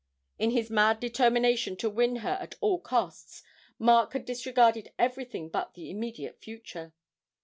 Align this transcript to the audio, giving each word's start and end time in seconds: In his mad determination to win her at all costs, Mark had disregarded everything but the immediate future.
In 0.39 0.49
his 0.49 0.71
mad 0.71 0.99
determination 0.99 1.77
to 1.77 1.87
win 1.87 2.15
her 2.25 2.39
at 2.41 2.55
all 2.59 2.79
costs, 2.79 3.43
Mark 3.77 4.13
had 4.13 4.25
disregarded 4.25 4.91
everything 4.97 5.47
but 5.47 5.75
the 5.75 5.91
immediate 5.91 6.39
future. 6.41 6.95